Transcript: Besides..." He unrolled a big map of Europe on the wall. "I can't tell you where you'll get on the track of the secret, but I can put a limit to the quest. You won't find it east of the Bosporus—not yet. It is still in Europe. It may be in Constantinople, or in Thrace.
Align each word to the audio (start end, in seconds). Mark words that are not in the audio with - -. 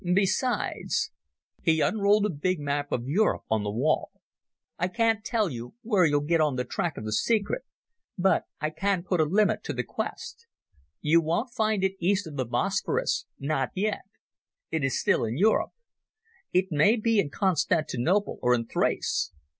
Besides..." 0.15 1.11
He 1.61 1.79
unrolled 1.79 2.25
a 2.25 2.31
big 2.31 2.59
map 2.59 2.91
of 2.91 3.07
Europe 3.07 3.43
on 3.51 3.61
the 3.61 3.69
wall. 3.69 4.09
"I 4.79 4.87
can't 4.87 5.23
tell 5.23 5.51
you 5.51 5.75
where 5.83 6.05
you'll 6.07 6.21
get 6.25 6.41
on 6.41 6.55
the 6.55 6.63
track 6.65 6.97
of 6.97 7.05
the 7.05 7.11
secret, 7.13 7.61
but 8.17 8.45
I 8.59 8.71
can 8.71 9.03
put 9.03 9.19
a 9.19 9.25
limit 9.25 9.63
to 9.65 9.73
the 9.73 9.83
quest. 9.83 10.47
You 11.01 11.21
won't 11.21 11.53
find 11.53 11.83
it 11.83 11.97
east 12.03 12.25
of 12.25 12.35
the 12.35 12.45
Bosporus—not 12.47 13.69
yet. 13.75 14.05
It 14.71 14.83
is 14.83 14.99
still 14.99 15.23
in 15.23 15.37
Europe. 15.37 15.73
It 16.51 16.71
may 16.71 16.95
be 16.95 17.19
in 17.19 17.29
Constantinople, 17.29 18.39
or 18.41 18.55
in 18.55 18.65
Thrace. 18.65 19.31